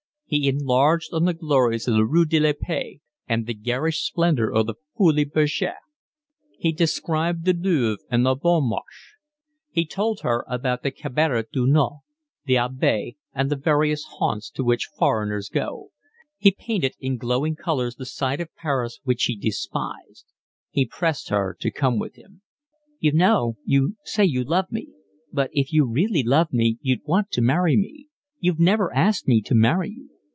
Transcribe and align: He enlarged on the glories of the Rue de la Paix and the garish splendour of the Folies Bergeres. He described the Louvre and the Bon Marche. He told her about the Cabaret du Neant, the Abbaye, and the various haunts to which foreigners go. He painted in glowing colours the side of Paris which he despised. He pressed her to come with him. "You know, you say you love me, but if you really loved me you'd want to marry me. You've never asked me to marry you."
He 0.33 0.47
enlarged 0.47 1.09
on 1.11 1.25
the 1.25 1.33
glories 1.33 1.89
of 1.89 1.95
the 1.95 2.05
Rue 2.05 2.23
de 2.23 2.39
la 2.39 2.53
Paix 2.57 3.01
and 3.27 3.45
the 3.45 3.53
garish 3.53 3.99
splendour 4.03 4.49
of 4.49 4.65
the 4.67 4.75
Folies 4.97 5.27
Bergeres. 5.27 5.75
He 6.57 6.71
described 6.71 7.43
the 7.43 7.51
Louvre 7.51 7.97
and 8.09 8.25
the 8.25 8.33
Bon 8.35 8.63
Marche. 8.63 9.17
He 9.71 9.85
told 9.85 10.21
her 10.21 10.45
about 10.47 10.83
the 10.83 10.91
Cabaret 10.91 11.47
du 11.51 11.67
Neant, 11.67 11.99
the 12.45 12.55
Abbaye, 12.55 13.17
and 13.35 13.49
the 13.51 13.57
various 13.57 14.05
haunts 14.07 14.49
to 14.51 14.63
which 14.63 14.87
foreigners 14.97 15.49
go. 15.49 15.91
He 16.37 16.51
painted 16.57 16.93
in 17.01 17.17
glowing 17.17 17.57
colours 17.57 17.97
the 17.97 18.05
side 18.05 18.39
of 18.39 18.55
Paris 18.55 19.01
which 19.03 19.23
he 19.25 19.35
despised. 19.35 20.27
He 20.69 20.85
pressed 20.85 21.27
her 21.27 21.57
to 21.59 21.69
come 21.71 21.99
with 21.99 22.15
him. 22.15 22.41
"You 23.01 23.11
know, 23.11 23.57
you 23.65 23.97
say 24.05 24.23
you 24.23 24.45
love 24.45 24.71
me, 24.71 24.93
but 25.33 25.49
if 25.51 25.73
you 25.73 25.83
really 25.85 26.23
loved 26.23 26.53
me 26.53 26.77
you'd 26.81 27.03
want 27.05 27.31
to 27.31 27.41
marry 27.41 27.75
me. 27.75 28.07
You've 28.39 28.61
never 28.61 28.95
asked 28.95 29.27
me 29.27 29.41
to 29.41 29.53
marry 29.53 29.89
you." 29.91 30.07